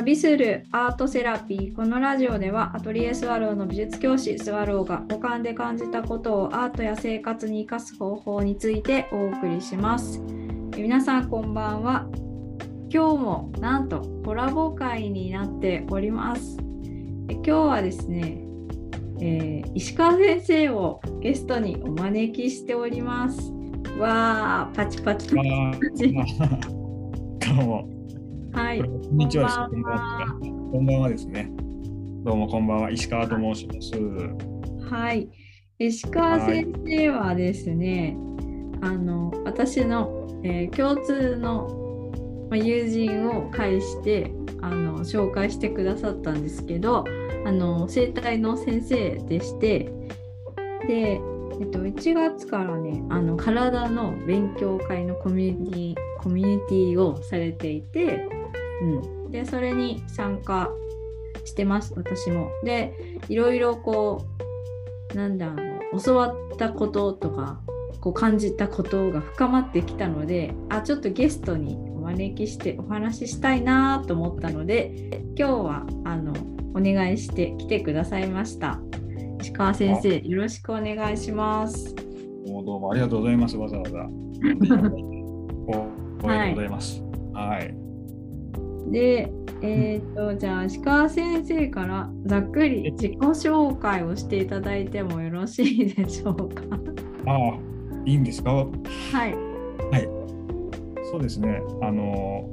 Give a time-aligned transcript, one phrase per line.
[0.00, 1.76] 旅するアートセラピー。
[1.76, 10.22] このラジオではアトリエスワローの美術教師スワローが五感で感じたことをアートや生活に生かす方法についてお送りします。
[10.74, 12.06] え皆さんこんばんは。
[12.88, 16.56] 今日もなんとコラボ会になっております。
[17.28, 18.42] え今日はですね、
[19.20, 23.52] えー石川先生をゲストにお招きしております。
[23.98, 25.28] わーパチパチ。
[25.28, 25.42] パ
[25.94, 26.38] チパチ
[27.54, 27.89] どうも。
[28.52, 29.68] はいこんにちは。
[29.70, 30.38] こんばんは
[30.72, 31.50] こんばんはですね。
[32.24, 32.90] どうもこんばんは。
[32.90, 34.92] 石川と申します。
[34.92, 35.28] はい。
[35.78, 38.16] 石川先生はですね、
[38.80, 47.04] あの私の、えー共通の、まあ、友人を介してあの紹介してくださったんですけど
[47.46, 49.92] あの生体の先生でして
[50.88, 51.20] で、
[51.60, 58.28] えっと、1月からねあの体の勉強会のコミュニティコミュニティをされていて、
[58.82, 58.84] う
[59.28, 60.70] ん、でそれに参加
[61.44, 62.50] してます私も。
[62.64, 62.94] で
[63.28, 64.24] いろいろこ
[65.12, 65.54] うなんだろ
[65.92, 67.60] う教わったこととか
[68.00, 76.32] こう感じたことが深まってきたのであちょっとゲストにお招きしてお話ししたいなと思ったので今日はあの
[76.74, 78.80] お願いして来てくださいました
[79.40, 81.94] 石川先生よろしくお願いします
[82.46, 83.56] もうどうもありがとうございます。
[83.56, 83.98] わざわざ。
[84.08, 84.08] お
[86.22, 87.02] おめでとうございます。
[87.32, 87.89] はい。
[88.90, 96.62] でえっ、とじゃあ石川先生からざっくり自己紹介をしていただいてもよろしいでしょうか？
[97.26, 97.58] ああ、
[98.06, 98.52] いいんですか？
[98.52, 98.66] は
[99.28, 99.34] い
[101.12, 101.60] そうですね。
[101.82, 102.48] あの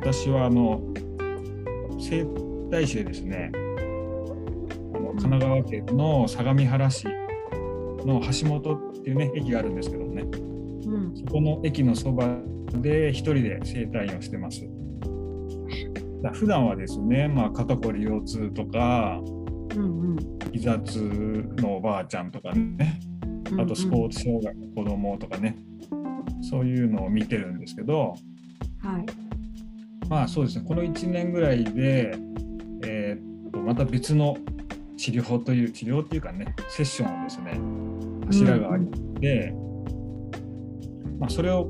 [0.00, 0.80] 私はあの
[1.98, 2.24] 整
[2.70, 3.50] 体師でですね。
[3.54, 7.06] あの神奈川県の相模原市
[8.06, 10.22] の橋本っていうね駅があるんですけどね。
[10.22, 10.26] う
[10.98, 12.38] んそこの駅のそば
[12.74, 14.64] で一人で整体院をしてます。
[16.22, 19.20] だ普段はですね、まあ、肩こり腰痛とか
[19.76, 20.16] うん
[20.52, 20.98] 膝痛
[21.58, 23.00] のおばあちゃんとかね
[23.50, 25.56] うんあとスポーツ障害の子供とかね、
[26.50, 28.14] そういうのを見てるんですけど
[28.82, 29.06] はい。
[30.08, 32.14] まあそうですねこの1年ぐらいで、
[32.84, 34.36] えーっとまた別の
[34.96, 37.60] 治療という治療っていうかねセッションをですね
[38.26, 38.86] 柱があり
[39.20, 39.54] で、
[41.18, 41.68] まあ、それを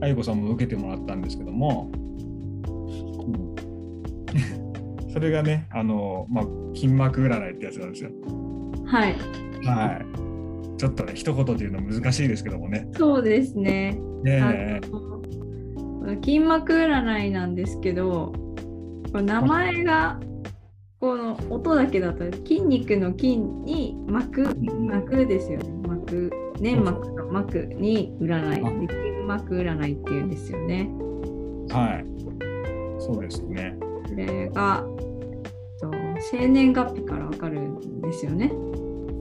[0.00, 1.90] 愛子さんも受けてもらったんですけども、
[5.20, 6.44] それがねあの、まあ、
[6.74, 8.10] 筋膜占いってやつなんですよ。
[8.86, 9.14] はい
[9.66, 10.78] はい。
[10.78, 12.88] ちょっとね一言で言うの難しいですけどもね。
[12.96, 14.00] そうですね。
[14.24, 14.80] ね
[16.24, 18.32] 筋膜占いなんですけど、
[19.12, 20.18] 名前が
[21.00, 25.70] この音だけだと筋肉の筋に膜膜ですよね。
[25.86, 30.88] 膜粘膜の膜に占いで筋膜占いっていうんですよね。
[31.68, 32.06] はい。
[33.02, 33.76] そうですね。
[33.78, 35.09] これがえっと
[36.20, 38.52] 生年月日からわかるんですよね。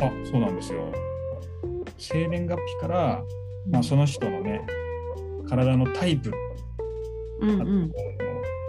[0.02, 0.92] あそうなんですよ。
[1.98, 3.24] 生年月日から、
[3.70, 4.66] まあ、その人のね
[5.48, 6.32] 体のタイプ
[7.42, 7.92] うんうん。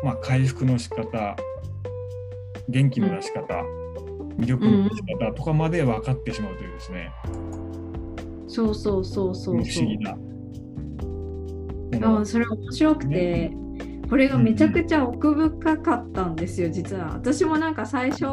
[0.04, 1.36] まあ、回復の仕方
[2.68, 3.42] 元気の出し方、
[4.38, 7.12] 魅力の出し方とかまで分かってしまうというですね、
[8.46, 9.98] そうそうそうそう不そう思議。
[11.98, 13.50] なあそれ面白くて、
[14.10, 17.12] これがめちゃくちゃ奥深かったんですよ、実は。
[17.14, 18.24] 私もなんか最初、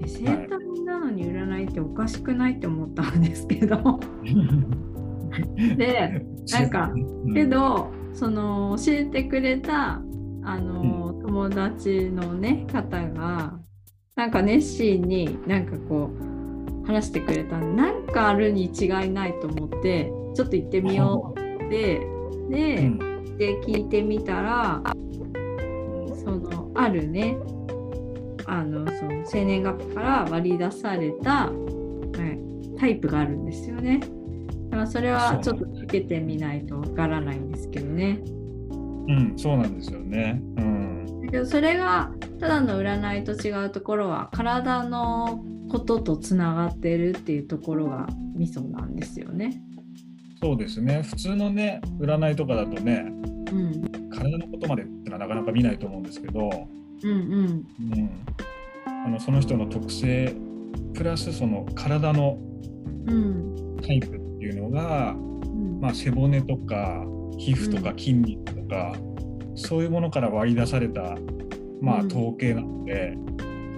[0.00, 3.98] え生体なのに占いっておかしくないって思ったんですけど、
[5.76, 7.34] で、なんかうん。
[7.34, 10.00] けど、その教えてくれた
[10.44, 13.58] あの、友達のね方が
[14.14, 17.58] なんか熱心になんかこう話してくれた。
[17.58, 22.06] なんかあるに違いないと思ってちょっと行ってみようって
[22.48, 24.82] で、うんで聞いてみたら
[26.24, 27.36] そのあるね
[28.46, 31.52] あのその生年月日から割り出された、は
[32.74, 34.00] い、タイプがあるんですよね。
[34.70, 38.20] だからそれはちょっと受けてみないとわからないんですけどね。
[39.08, 40.42] うん、そうなんですよね。
[40.56, 42.10] うん、だけどそれが
[42.40, 49.62] ただの占いと違うところは体のこととつながってるっていうところがミソなんですよね。
[50.40, 51.02] そうですね。
[51.02, 53.06] 普通のね、占いとかだとね、
[53.52, 56.50] うん、体のことまでってのはなかなか見ないと思うんですけど、
[57.02, 58.10] うん、うん、うん、
[59.06, 60.34] あのその人の特性
[60.94, 62.38] プラスその体の
[63.06, 65.80] うん、タイプっていうのが、うん。
[65.80, 67.04] まあ、背骨とか
[67.38, 68.94] 皮膚とか筋肉とか、
[69.54, 71.16] そういうものから割り出された、
[71.80, 72.06] まあ、うん。
[72.06, 73.16] 統計なので、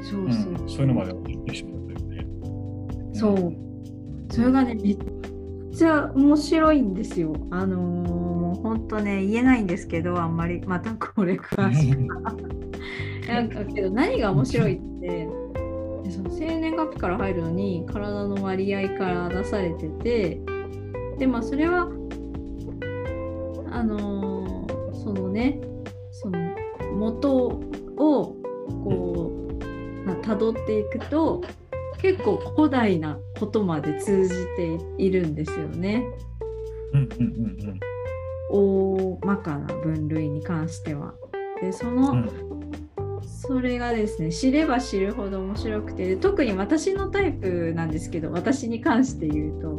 [0.03, 3.19] そういうのまで起きてしまうというね。
[3.19, 3.53] そう。
[4.31, 4.77] それがね、
[5.77, 7.35] ちゃ面白いんですよ。
[7.51, 12.07] あのーもう本当ね、言えないんですけど、あんまり、またこれ詳しく。
[13.27, 15.29] なんかけど何が面白いって
[16.11, 20.41] その生年月日から入るのに体の割合から出されてて
[21.19, 21.89] でまあそれは
[23.71, 25.61] あのー、そのね
[26.13, 26.39] その
[26.95, 28.37] 元を
[28.85, 29.33] こ
[30.07, 31.43] うたどっていくと
[31.99, 36.03] 結構古代なことまで通じているんですよね。
[36.93, 37.81] うんうんうんうん、
[38.51, 41.15] 大まかな分類に関しては。
[41.61, 42.31] でその、うん、
[43.27, 49.79] それがですね知れば知るほど面白くて特に私のタイプなんですけど私に関して言うと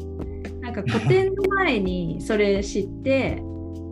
[0.59, 3.41] なんか古典の前にそれ知って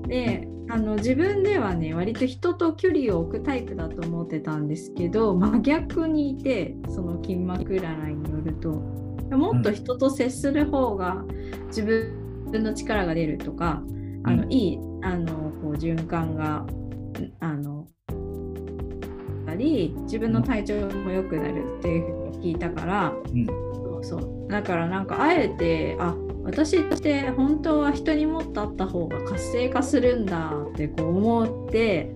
[0.08, 8.70] であの自分ではね割と人と距離を置くタイプだと思ってたんですけど真逆にいてその筋膜占いによると。
[9.32, 11.26] もっと人と接する方が
[11.68, 13.82] 自分の力が出るとか、
[14.24, 16.64] あのいいあのこう循環が
[17.40, 17.88] あの
[19.56, 24.48] り自分の体調も良くなるっていうふうに聞いたから、うん、そうそう。
[24.50, 26.16] だからなんかあえてあ
[26.46, 32.14] 私って本当は人にもっと会った方が活性化するんだってこう思って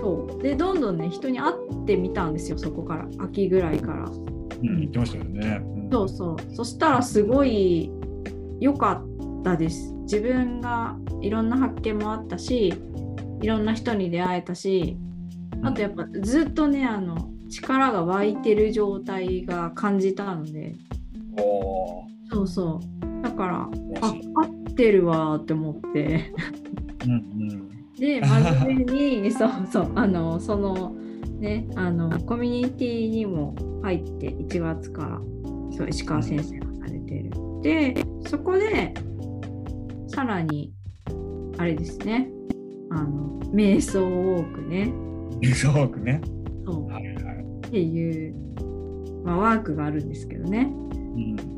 [0.00, 0.42] そう。
[0.42, 3.08] でどんどんね人に会ってみたんですよそこから。
[3.18, 4.04] 秋ぐらいから。
[4.04, 5.60] うん、言ってましたよね。
[5.90, 6.54] そうそう。
[6.54, 7.90] そしたらすごい
[8.60, 9.92] 良かったです。
[10.02, 12.72] 自分がいろんな発見もあったし
[13.42, 14.96] いろんな人に出会えたし
[15.62, 20.76] あとやっぱずっとねあの力が湧いてる状態が感じたので。
[22.30, 23.68] そうそうだから
[24.00, 26.32] あ合ってるわって思って。
[27.06, 30.90] うん、で真面目にそうそうあのその
[31.38, 35.20] ねあのコミュニティにも入って1月から
[35.76, 37.30] そう石川先生がされてる。
[37.62, 38.94] でそこで
[40.08, 40.72] さらに
[41.58, 42.30] あれですね。
[42.90, 44.86] あの瞑想ウォークね。
[45.40, 46.20] ニュースワークね。
[46.64, 47.14] そう、はいはい、
[47.66, 48.34] っていう、
[49.24, 50.72] まあ、ワークがあるんですけどね。
[51.16, 51.57] うん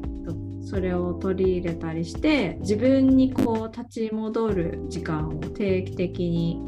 [0.71, 6.61] それを取り入れたりして自分にこう立ち戻る時間を定期的に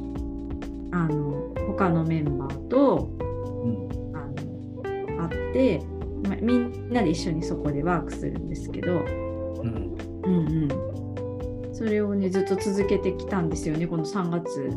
[0.91, 5.81] あの他のメンバーと、うん、あの会って、
[6.29, 14.69] まあ、みんなで一緒にそこでワークするんですけど、うん、うんうんそれをねずっと続けてきたんですよねこの3月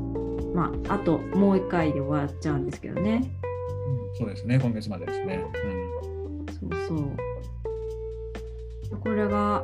[0.53, 3.29] まあ、あともう1回で終わっちゃうんですけどね。
[4.09, 5.43] うん、そうですね、今月までですね。
[5.65, 7.17] うん、そうそう。
[9.01, 9.63] これが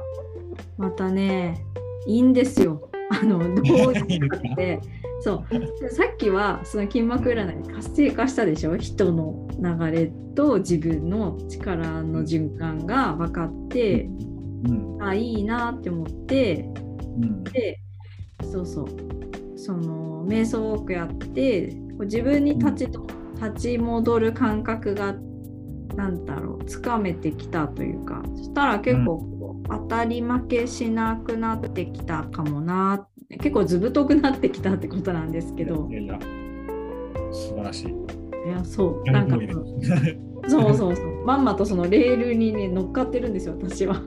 [0.77, 1.65] またね、
[2.07, 2.89] いいんですよ。
[3.11, 4.79] あのどういうって
[5.19, 5.89] そう。
[5.89, 8.77] さっきはその筋膜占い活性化したでしょ？
[8.77, 16.69] 人の流れと自分の力の循環が分かって、うん、あいいなって思って、
[17.21, 17.79] うん、で
[18.43, 18.87] そうそう。
[19.57, 25.13] その瞑想をやって自分に立ち立ち戻る感覚が
[25.95, 36.19] 何だろうつかめてきたというかそしたら結構当たり負けしなくなってきたかもな結構ずぶとくなってきたってことなんですけどいやいや
[37.31, 39.37] 素晴らしいいやそうなんか
[40.49, 43.93] そうそうそう まんまとそのレールにね乗っかってるんですよ私は。
[43.93, 43.99] は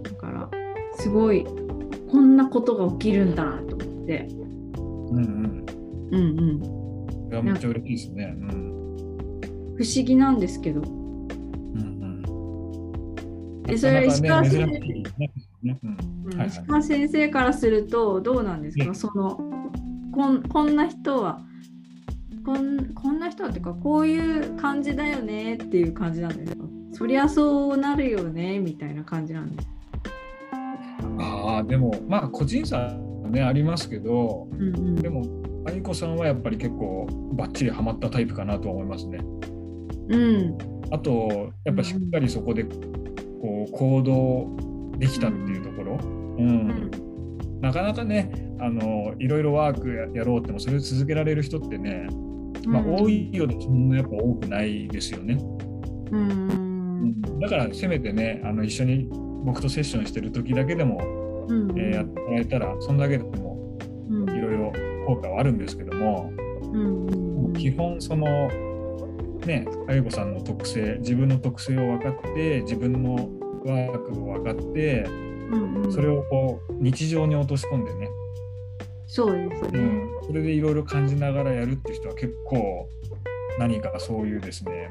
[0.00, 0.50] い、だから
[0.94, 1.46] すごい
[2.10, 4.28] こんなことが起きるんだと思って。
[5.10, 5.66] うんうん。
[6.10, 6.79] うんうん。
[7.30, 8.34] いやめっちゃ嬉しいですね。
[8.36, 10.80] うん、不思議なんですけど。
[10.80, 10.88] うん
[11.76, 11.78] う
[13.60, 13.62] ん。
[13.62, 19.36] でそれ石川先生、石川先生からするとどうなんですか、その
[20.12, 21.40] こんこんな人は
[22.44, 29.68] こんこんな人はっていうかこういう感じだよねっていう感じなんですかそりゃそうなるよねみたいな感じなんです。
[31.18, 32.92] ああでもまあ個人差
[33.30, 35.22] ねありますけど、うんうん、でも
[35.66, 39.18] 愛子さんはやっぱり結構ばっちりはまったタイプかなと思いますね。
[40.08, 40.58] うん、
[40.90, 46.90] あとやっぱしっかりそこでこう行動できたっていうところ、うん、
[47.50, 52.08] うん、なかなかねあのいろいろワークやろうってもそれを続けられる人ってね、
[52.66, 55.38] まあ、多いようでそんなやっぱ多くないですよね。
[56.10, 59.08] うん、だからせめてねあの一緒に
[59.44, 63.49] 僕とセッションしてる時だけでも、うん、えー、やってもらえたらそんだけでも
[65.06, 66.32] 効果はあるんですけども、
[66.72, 66.78] う
[67.50, 68.26] ん、基本その
[69.46, 73.14] ね愛子さんの特性自分の特性を分かって自分の
[73.64, 75.02] ワークを分かって、
[75.50, 78.08] うんうん、それをこう日常に落とし込んでね。
[79.06, 82.88] そうですね、うん、それでいろいろ感じながらやるっていう人は結構
[83.58, 84.88] 何かそういうですね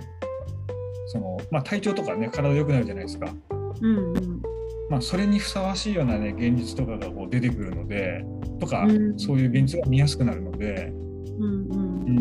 [1.08, 3.34] そのまあ体調とかね体良くなるじゃないですか。
[3.80, 4.59] うんうん
[4.90, 8.26] まあ、それにふさわしいような、ね、現実とかがこう出てくるので
[8.60, 10.92] とか、うん、そういう現実が見やすくなるので
[11.40, 11.90] うんうん。
[12.02, 12.18] うん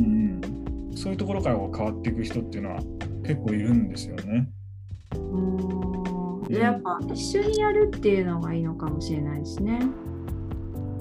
[0.91, 2.81] うん、そういうところからこう変わっていく人っていうのは
[3.25, 4.49] 結構いるんですよね。
[5.15, 6.53] おー。
[6.53, 9.81] でやっぱ一緒にやるっていうのがいいのかもしれないですね。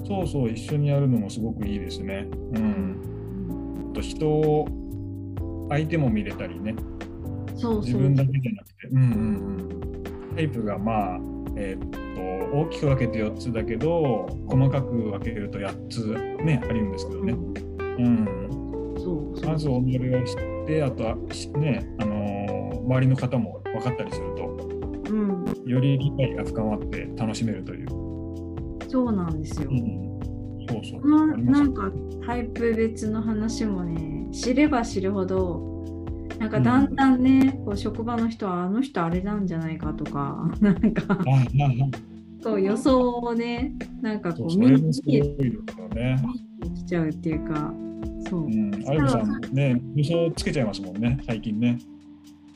[0.06, 2.26] そうそう一緒にやるのもすごくいいですね。
[2.54, 4.66] うん、と人を
[5.70, 6.74] 相手も見れたりね。
[7.56, 7.80] そうそう。
[7.80, 9.10] 自分だけじゃなくて、うんうん
[10.30, 11.20] うん、タイプがまあ、
[11.60, 11.98] えーっと
[12.50, 17.32] 大きく分けて4つだけど細かく分けると8つねあるんですけどね。
[17.32, 22.48] うん、そうまず己を知ってあとはしねあのー
[22.88, 24.68] 周りの方も分かったりすると
[25.10, 27.88] うん、より理解が深まって楽しめるという。
[28.90, 29.70] そうなんですよ。
[29.70, 30.18] うん、
[30.68, 31.06] そうそう。
[31.06, 31.90] ますなんか
[32.26, 35.77] タイプ別の話もね知れば知るほど
[36.38, 42.08] なんかだんだんね、こう職場の人はあの人あれなんじゃないかとか なんかあああ
[42.40, 44.92] そう予想をねなんかこう見に。
[46.74, 47.72] 来ちゃうっていうか
[48.28, 51.78] そう、うん、アイブさんね、予想つけちゃいますもんね、最近ね。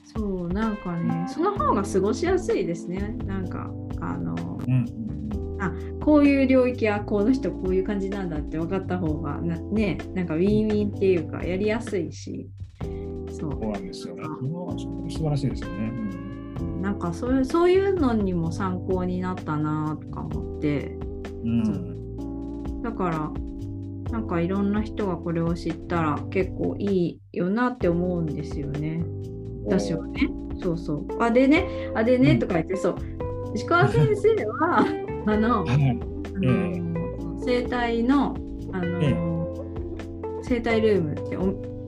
[0.04, 3.16] そうなんかねその方が過ごしやすいですね。
[3.26, 3.70] なんか
[4.00, 4.34] あの
[4.66, 4.86] うん、
[6.00, 12.48] こういう領域はこの人こういう感じなんだって分かった方がなねなんかウィンウィンっていうかやりやすいし
[13.42, 14.14] そうなんですよ。
[14.14, 14.22] ね。
[15.08, 15.92] 素晴らしいですよね。
[16.80, 20.96] なんかそういうそういうのにも参考になったなとか思って。
[21.44, 23.32] うん、だから
[24.12, 29.02] なんかいろんな人がこれを知ったら結構いいよなって思うんですよね。
[29.64, 30.30] 私はね。
[30.62, 31.06] そうそう。
[31.20, 31.90] あでね。
[31.94, 32.38] あでねうん。
[32.38, 32.96] とか言ってそう。
[33.54, 34.86] 石川先生は
[35.26, 35.98] あのはい。
[36.34, 38.36] あの生態の
[38.72, 39.54] あの、
[40.42, 41.36] 生態ルームって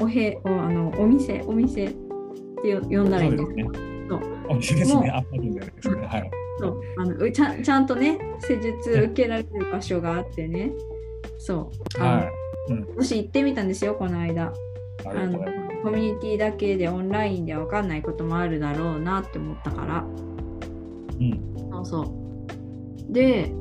[0.00, 1.94] おおへおあのお店お店っ
[2.62, 3.64] てよ呼んだらいいんですね。
[4.08, 5.10] そうお店ですね。
[5.10, 6.06] あったんですね。
[6.06, 6.30] はい。
[6.58, 10.72] そうあのうちゃんちゃんとね施術受けられる場所があってね
[11.38, 12.30] そうは
[12.68, 12.72] い。
[12.72, 14.52] うん、私行ってみたんですよこの間あ
[15.12, 15.74] りがとうございます。
[15.82, 20.04] コミュニティだけでオンラインで分かんないこともあるだろうなって思ったから
[21.20, 22.02] うん、そうそ
[23.08, 23.52] うで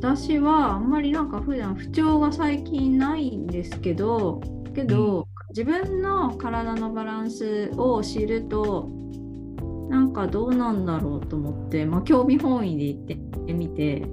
[0.00, 4.40] 私はあんまりなんか普段不調が最近ないんですけど
[4.74, 8.90] けど、自分の体のバランスを知ると
[9.88, 14.06] なんかどうなんだろうと思って、まあ、興味本位で行ってみて。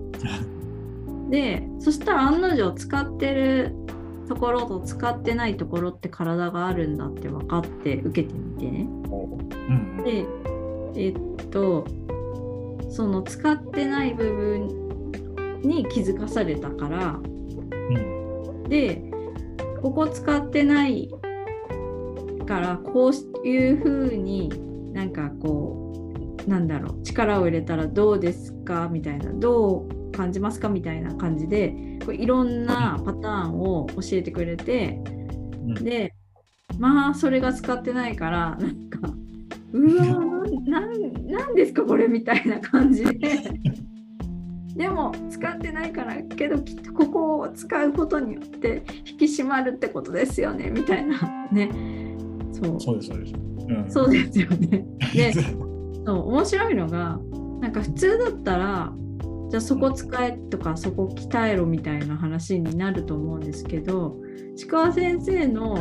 [1.29, 3.73] でそしたら案の定使ってる
[4.27, 8.87] ところと使ってないところって体があるんだって分かって受けてみてね。
[9.69, 10.25] うん、で
[10.95, 11.85] えっと
[12.89, 17.19] その使ってない部分に気づかされたから。
[17.23, 19.10] うん、で
[19.81, 21.09] ここ使ってない
[22.47, 23.11] からこ
[23.43, 24.49] ういう風に
[24.93, 25.93] なんかこ
[26.45, 31.73] うなんだろう力を入れたらどうですかみたいなどう感じますかみたいな感じで
[32.05, 34.99] こういろんなパターンを教えてくれて
[35.61, 36.13] うん、で
[36.77, 38.99] まあそれが使ってないからなんか
[39.73, 43.17] うわーなんなんですかこれみたいな感じで
[44.81, 51.19] でも使ってないからけどきっとここを使うことによって引き締まるってことですよねみたいな
[51.53, 51.69] ね
[52.51, 53.33] そうそうです、そうです。
[53.35, 54.85] うん、そうですよね。
[55.13, 55.41] でそ
[56.13, 57.19] う面白いのが
[57.59, 58.93] なんか普通だったら
[59.49, 64.17] じゃあそこ使えとかそこ鍛えろみたいな話になると思うんですけど
[64.55, 65.77] 石川先生の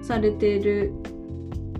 [0.00, 0.92] されている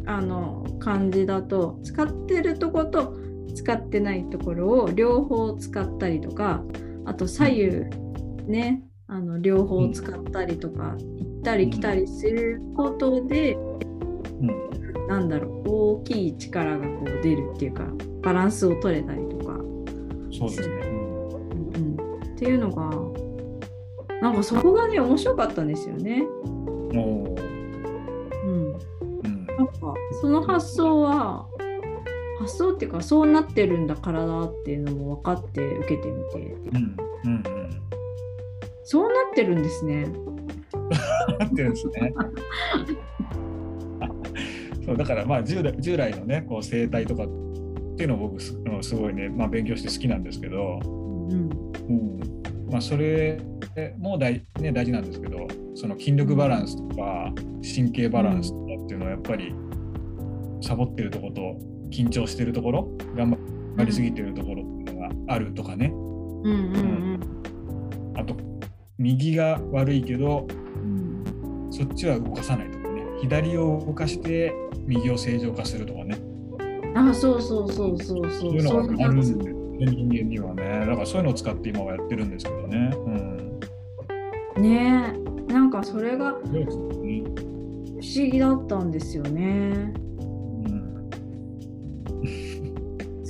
[0.07, 3.22] あの感じだと使ってるとこと
[3.55, 6.63] 使ってないところを両方使ったりとか
[7.05, 13.57] あと左右ねあの両方使ったりとか行ったり来たりすることで
[14.43, 17.85] うん、なんだろう大きい力がこう出るっていうか
[18.23, 19.57] バランスを取れたりとか、
[20.33, 20.75] そうですね。
[20.77, 26.23] うん、っていうのがなんかそこがね面白かったんですよね。
[26.23, 28.73] うん、うん、
[29.47, 31.47] なんかその発想は
[32.43, 37.43] 発想っていうかそうなってるんだ体っていうのも分かって受けてみてうん、うん、うん。
[38.85, 40.07] そうなってるんですね。
[41.39, 42.13] なってるんですね。
[44.85, 47.27] そうだからまあ従来従来のねこう生態とかっ
[47.97, 51.51] ていうのを僕すうんすごいね、まあ、勉強して好きなんですけど、うん
[51.89, 52.21] うん
[52.69, 53.39] まあ、それ
[53.99, 57.33] も大,、ね、大事なんですけどその筋力バランスとか
[57.63, 59.55] 神経バランスとかっていうのはやっぱり
[60.61, 63.37] サボってるところと緊張してるところ頑
[63.77, 64.65] 張りすぎてるところ
[64.99, 67.21] があるとかね、うんうん
[68.15, 68.37] あと
[68.99, 70.53] 右が悪いけどう
[70.87, 71.13] ん。
[71.71, 73.05] そっちは動かさないとかね。
[73.21, 74.53] 左を動かして
[74.87, 76.19] 右を正常化するとかね。
[76.19, 78.31] うん、あそうそうそうそうそう。
[78.31, 80.87] そういうのがあるんです人間にはね。
[80.87, 82.91] だからそういうのを使って今はやってるんですけどね、
[84.57, 85.15] うん、ね
[85.49, 85.53] え。
[85.53, 86.33] なんかそれが。
[86.33, 89.95] 不思議だったんですよね。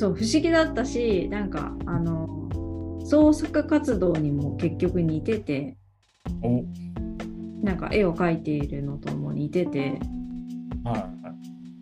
[0.02, 2.48] そう不思議だったしなんかあの
[3.04, 5.76] 創作活動にも結局似てて
[6.42, 6.64] お、
[7.64, 10.00] なんか絵を描いているのとも似てて
[10.82, 11.08] は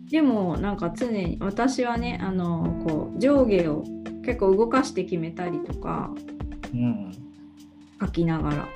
[0.07, 0.11] い。
[0.11, 3.83] でもなんか常に私はねあのこう上下を
[4.23, 6.11] 結構動かして決めたりとか
[6.75, 7.11] うん。
[7.99, 8.69] 描きながら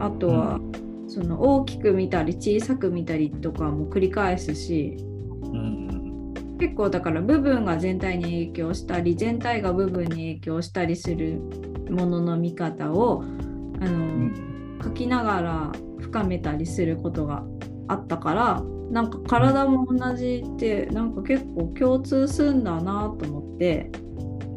[0.00, 0.60] あとは、
[1.08, 5.15] その大きく見たり小さく見たりとかも繰り返すしうん。
[6.58, 11.40] 結構だから部分が全体に影響したり全体が部分に影響したりする
[11.90, 13.22] ものの見方を
[13.80, 14.80] あの、うん。
[14.82, 17.44] 書きながら深めたりすることが
[17.88, 23.90] あったからなんか体も同じってなんか結構共通するんだなと思って、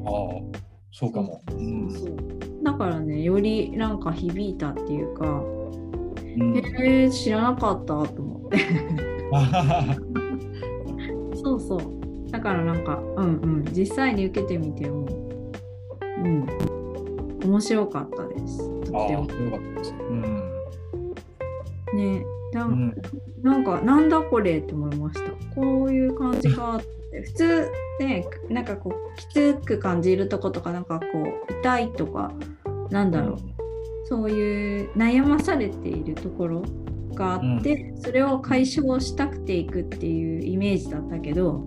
[0.05, 0.59] ああ、
[0.91, 1.41] そうかも。
[1.51, 1.91] うん。
[1.91, 2.15] そう
[2.63, 8.57] だからねよりなんか響いたっていうか、うんへえ知らなかったと思って
[11.49, 12.31] そうそう。
[12.31, 13.65] だからなんかうんうん。
[13.73, 15.07] 実際に受けてみても
[16.17, 16.45] うん。
[17.43, 18.57] 面白かったです。
[18.59, 19.11] とっても。
[19.11, 19.29] よかっ
[19.75, 19.93] たです。
[19.93, 20.23] うん。
[21.95, 22.73] ねなうん。
[22.73, 22.95] ん。
[23.41, 25.31] なんかなんだこれって思いました。
[25.55, 31.05] こういう感じかって 普通ねなんかこうきつく感じるとことかなんかこ
[31.49, 32.31] う痛いとか
[32.91, 33.37] なんだろう、
[34.05, 36.63] そういう悩まされているところ
[37.13, 41.63] があって、それを解消したくていくっていうイメージだったけど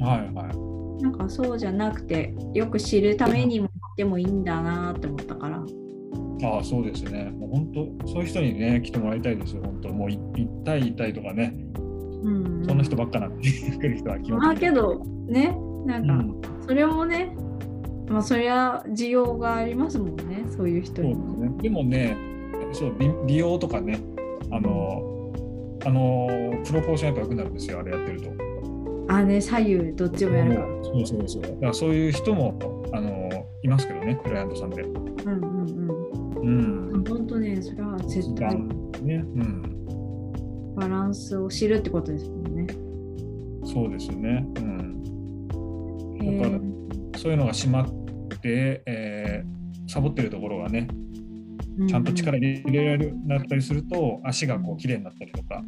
[0.00, 0.50] はいは
[0.98, 1.02] い。
[1.02, 5.62] なんかそうじゃなくてよく知るためにもでもいいんだなって思ったから
[6.42, 7.30] ああ、そうですね。
[7.30, 9.62] もう本当、そういう人にね、来てもらいたいですよ。
[9.64, 11.54] 本当、もうい痛い痛いとかね、
[12.22, 17.36] うんそんな人ばっかなんで、来る人は基本まあ的にけどねなんか、うん、それもね
[18.08, 21.40] まあそりゃ需要がありますもんねそういう人そうにも。
[21.40, 21.62] ですね。
[21.62, 22.16] でもね、
[22.72, 24.00] そう美美容とかね、
[24.50, 25.32] あの、
[25.84, 26.28] あの
[26.64, 28.30] プロポーションやっぱ良くなるんですよ、あれやってると。
[29.08, 30.66] あね左右どっちもやるから。
[30.84, 31.42] そうそうそう。
[31.42, 34.82] だからそういう人もあのいますけどね、クライアントさんで。
[34.82, 35.66] うんうん
[36.40, 37.04] うんうん。。
[37.04, 38.54] 本当ねそれは絶対
[39.02, 40.74] ね、うん。
[40.74, 42.66] バランスを知るってことですもんね。
[43.64, 44.46] そうですよね。
[44.56, 46.16] うん。
[46.20, 47.86] へだからーそういうのが締まっ
[48.40, 49.56] て、えー
[49.88, 50.88] サボってるところがね、
[51.88, 55.62] ちゃんと力入れられるようになったりすると、足がこう綺麗になったりとか、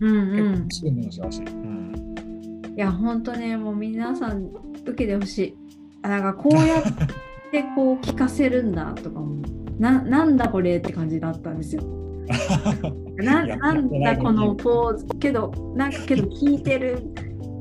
[0.00, 1.42] うんうん結構すぐんですよ、足。
[1.42, 2.74] うん。
[2.76, 4.46] いや本当ねもう皆さん
[4.82, 5.56] 受けてほしい。
[6.02, 6.82] あなんかこうやっ
[7.52, 9.36] てこう聞かせるんだとかも
[9.78, 11.82] ななんだこれって感じだったんですよ。
[13.16, 16.98] ななんだこのポーズけどなんかけど聞いてる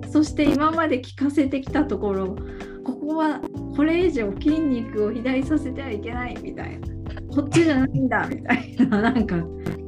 [0.09, 2.35] そして今まで聞かせてきたところ
[2.83, 3.41] ここは
[3.75, 6.92] これ以上筋肉を肥大させてはいけないみたいな
[7.35, 9.37] こっちじゃないんだみたいななんか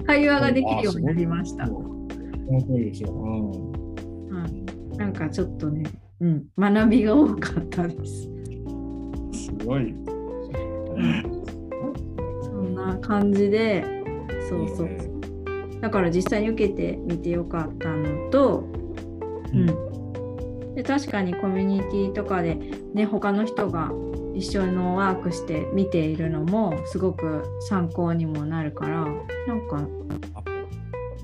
[0.08, 1.66] 会話ができるようになりました。
[1.66, 2.08] その
[2.62, 3.12] 通りですよ。
[3.12, 4.30] うん。
[4.30, 5.84] はいなんかちょっとね、
[6.22, 8.24] うん、学びが多かったです。
[9.34, 9.94] すごい。
[12.44, 13.84] そんな感じで
[14.50, 15.16] そうそうえ
[15.82, 18.64] だから実際に受けてみてよかったのと、
[19.54, 22.56] うん、で確かにコミュニティとかで、
[22.94, 23.92] ね、他の人が
[24.36, 29.06] 一緒のワークして見ているのもすごく参考にもなるから
[29.48, 29.88] なんか、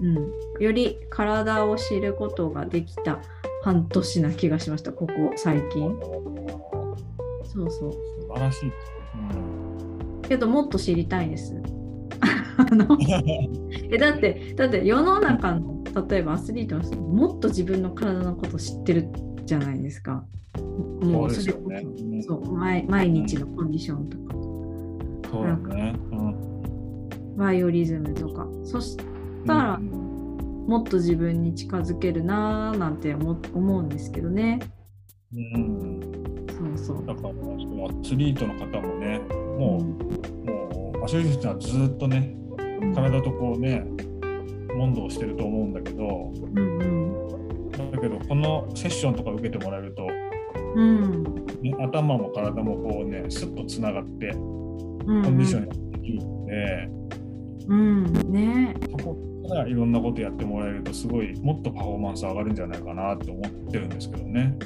[0.01, 3.19] うん、より体を知ることができた
[3.63, 5.95] 半年な気がしましたここ最近。
[7.43, 7.91] そうそう。
[7.91, 7.99] 素
[8.33, 8.75] 晴らしいで
[10.23, 10.29] す。
[10.29, 11.61] けどもっと知りたいです。
[12.57, 12.97] あの
[13.91, 19.09] えだってだって世の中の例えばアスリートの人もっと自分の体のこと知ってる
[19.45, 20.23] じゃないですか。
[21.01, 22.21] もうそれね。
[22.21, 24.33] そそう毎毎日のコンディションとか、
[25.31, 25.95] そうだね。
[26.11, 27.37] うん。
[27.37, 28.97] バイオリズムとかそし
[29.45, 30.11] たらうん
[30.67, 34.59] もっと自分に近づけるなーなんて思思うんですけどね。
[35.33, 35.99] うん。
[36.77, 37.05] そうそう。
[37.05, 37.31] だから、ア
[38.03, 39.19] スリートの方もね、
[39.57, 42.35] もう、もう、アスリはずっとね、
[42.81, 43.85] うん体とこうね、
[44.75, 47.50] 問答してると思うんだけど、うんうん
[47.89, 50.07] だけど、このセッションとか受けてもらえると、
[50.75, 51.23] うん
[51.61, 56.89] ね、頭も体もこうね、スッとつながって、うんコンディションにできるので、
[57.67, 59.17] うんねそこ
[59.49, 64.57] からいろんなことやってもらえると、すごい、もっとパフォーマンス上がるんじゃないかなって思ってるんですけどね。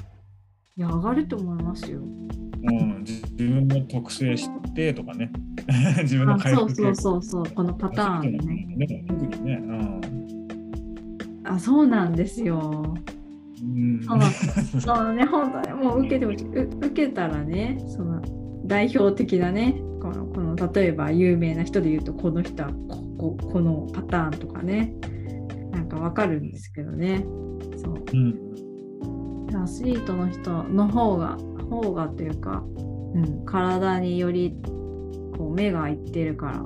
[0.78, 2.00] いや上がると思いますよ。
[2.00, 5.32] うん、自自分の特性知ってとかね、
[6.02, 8.76] 自分のあ回復そうそうそうそうこのパターンね。
[8.76, 9.06] ね。
[9.08, 9.62] 特にね、
[11.46, 12.96] あそうなんですよ。
[13.62, 14.02] うん。
[14.82, 18.22] そね本当ねもう受けて受けたらねその
[18.66, 24.94] 代表的なねこのこの例えば有名な人で言うとこの人はこここのパターンとかね
[25.72, 27.24] なんかわかるんですけどね
[27.78, 28.46] そううん
[29.56, 34.56] アスリートの人の方が方がというか、うん、体により
[35.38, 36.62] こう目がいってるから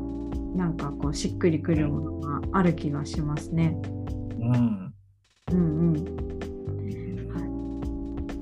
[0.55, 3.77] なんかこうしっくりくるものがある気がしますね。
[4.41, 4.93] うん
[5.51, 5.93] うん。
[5.93, 6.19] うん。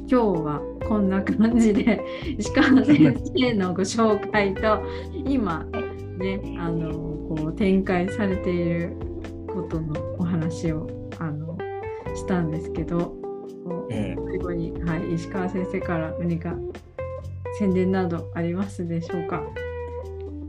[0.10, 2.02] 今日はこんな感じで
[2.38, 4.82] 石川先生のご紹介と
[5.26, 5.66] 今
[6.18, 8.96] ねあのこう展開されている
[9.50, 10.88] ことのお話を
[11.20, 11.58] あの
[12.16, 13.14] したんですけど
[13.92, 14.22] ええ。
[14.30, 16.56] 最後に、はい、石川先生から何か
[17.60, 19.44] 宣伝などありますでしょうか？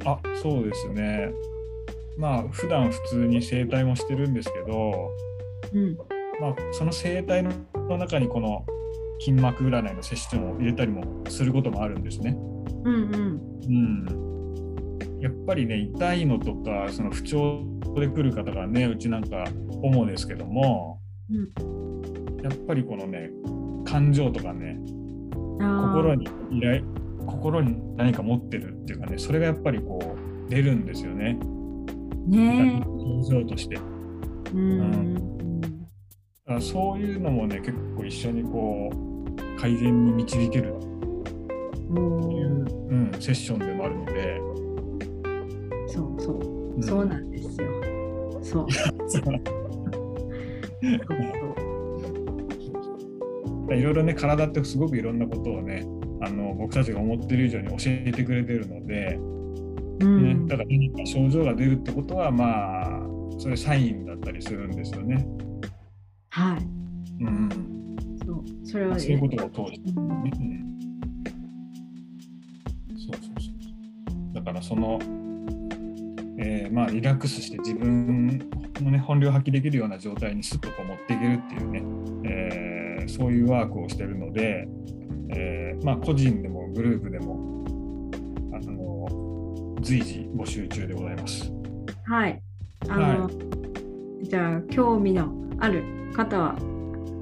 [0.04, 1.32] あそうですね。
[2.16, 5.10] まあ普段普通に整体もしてるんですけど、
[5.72, 5.96] うん。
[6.40, 7.52] まあ、その整体の
[7.98, 8.64] 中にこの
[9.20, 12.36] 筋膜占いのセッションを入れたりもすることもあるんですね。
[12.84, 13.40] うんうん。
[13.66, 17.64] うん、やっぱりね痛いのとかその不調
[17.96, 19.44] で来る方がねうちなんか
[19.82, 21.00] 主ですけども
[21.30, 22.42] うん。
[22.42, 23.30] やっぱりこのね
[23.84, 24.78] 感情とかね
[25.58, 26.84] 心に依頼
[27.26, 31.38] 心に何か持ってるっていうかねそれがやっぱりこう出るんですよね。
[32.26, 33.76] ね表情として。
[34.54, 35.27] うん
[36.60, 40.74] そういうのもね結構一緒にこう改善に導ける
[41.90, 42.46] うんっていう、
[42.88, 44.40] うん、セッションでもあるので。
[45.88, 47.68] そうそううんそうなんですよ。
[48.42, 48.70] そう。
[48.70, 49.58] そう
[53.74, 55.86] いろいろね体ってすごくいろんなことをね
[56.20, 59.18] あの僕たちが思ってる以上に教えてくれてるので、ね
[60.00, 63.02] うんだから何か症状が出るってことはまあ
[63.38, 65.26] それサインだったりするんですよね。
[68.70, 70.32] それは、そういうことを通してうんね。
[70.40, 70.68] うん
[72.98, 73.50] そうそうそ
[74.30, 74.34] う。
[74.34, 74.98] だからその、
[76.38, 78.38] えーまあリラックスして自分
[78.82, 81.82] のね本領発揮できるような状態にスッとこう持っていけるっていうね、
[82.28, 84.68] えーそういうワークをしてるので、
[85.30, 87.64] えーまあ個人でもグループでも
[88.52, 91.50] あの随時募集中でございます。
[92.04, 92.42] はい。
[92.88, 93.30] あの、
[94.22, 95.82] じゃあ、興味のある
[96.14, 96.56] 方は、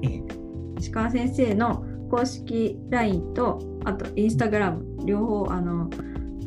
[0.03, 0.36] ええ
[0.77, 5.89] 石川先生の公式 LINE と、あと Instagram、両方、あの、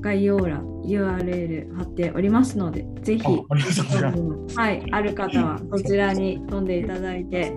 [0.00, 3.22] 概要欄、URL 貼っておりますので、ぜひ。
[3.22, 7.52] はい、ある方はそちらに飛んでいただいて、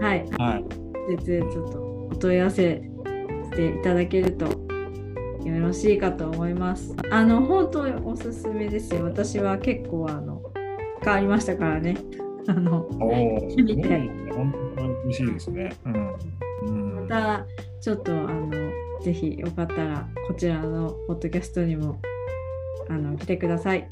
[0.00, 0.88] はい、はい。
[1.08, 1.80] 直接ちょっと
[2.12, 2.82] お問い合わせ
[3.44, 6.94] していただけるとよろしいかと思います。
[7.10, 9.04] あの本当におすすめですよ。
[9.04, 10.42] 私は結構あの
[11.02, 11.96] 変わりましたからね。
[12.48, 13.82] あのおお、見て
[14.32, 15.76] 本当に嬉しいですね。
[15.84, 16.16] うん。
[16.62, 17.46] うん、また
[17.80, 18.50] ちょっとあの
[19.02, 22.00] ぜひよかったらこちらのポッドキャストにも
[22.88, 23.86] あの来てください。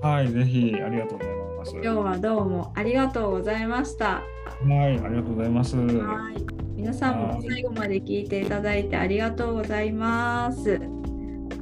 [0.00, 1.72] はい、ぜひありがとうございます。
[1.72, 4.06] 今日はどうもありがとうございました。
[4.06, 4.22] は
[4.64, 5.76] い、ありがとうございます。
[5.76, 6.46] はい。
[6.76, 10.80] 皆さんも最後まで聞いていただいてありがとうございます。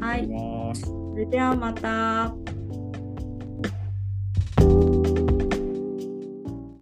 [0.00, 0.28] はい。
[0.74, 2.43] それではまた。